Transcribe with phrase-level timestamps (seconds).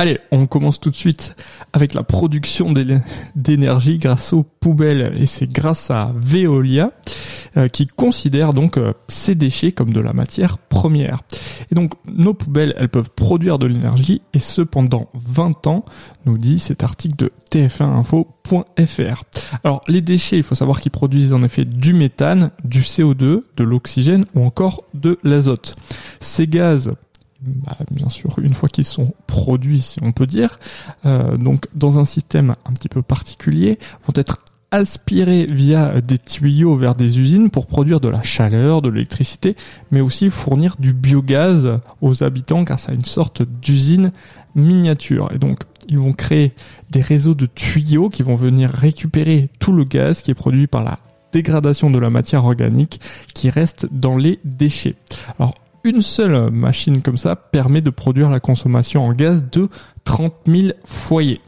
[0.00, 1.34] Allez, on commence tout de suite
[1.72, 2.72] avec la production
[3.34, 5.12] d'énergie grâce aux poubelles.
[5.18, 6.92] Et c'est grâce à Veolia
[7.56, 11.22] euh, qui considère donc euh, ces déchets comme de la matière première.
[11.72, 15.84] Et donc nos poubelles, elles peuvent produire de l'énergie et ce pendant 20 ans,
[16.26, 19.24] nous dit cet article de tf1info.fr.
[19.64, 23.64] Alors les déchets, il faut savoir qu'ils produisent en effet du méthane, du CO2, de
[23.64, 25.74] l'oxygène ou encore de l'azote.
[26.20, 26.92] Ces gaz
[27.40, 30.58] bah, bien sûr, une fois qu'ils sont produits, si on peut dire,
[31.06, 36.76] euh, donc dans un système un petit peu particulier, vont être aspirés via des tuyaux
[36.76, 39.56] vers des usines pour produire de la chaleur, de l'électricité,
[39.90, 44.12] mais aussi fournir du biogaz aux habitants grâce à une sorte d'usine
[44.54, 45.30] miniature.
[45.34, 46.52] Et donc, ils vont créer
[46.90, 50.84] des réseaux de tuyaux qui vont venir récupérer tout le gaz qui est produit par
[50.84, 50.98] la
[51.32, 53.00] dégradation de la matière organique
[53.32, 54.96] qui reste dans les déchets.
[55.38, 59.68] Alors, une seule machine comme ça permet de produire la consommation en gaz de
[60.04, 61.40] 30 000 foyers.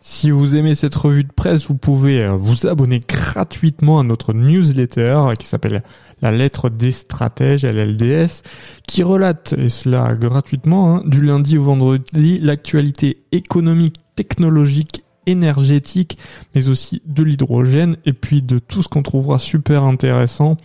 [0.00, 4.32] Si vous aimez cette revue de presse, vous pouvez euh, vous abonner gratuitement à notre
[4.32, 5.82] newsletter qui s'appelle
[6.22, 8.42] La lettre des stratèges, LLDS,
[8.86, 16.16] qui relate, et cela gratuitement, hein, du lundi au vendredi, l'actualité économique, technologique, énergétique,
[16.54, 20.56] mais aussi de l'hydrogène, et puis de tout ce qu'on trouvera super intéressant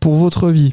[0.00, 0.72] pour votre vie.